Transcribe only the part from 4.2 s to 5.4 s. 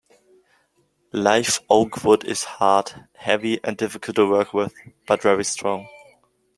work with, but